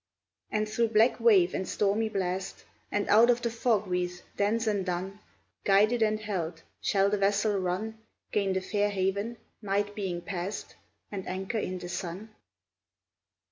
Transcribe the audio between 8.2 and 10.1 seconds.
Gain the fair haven, night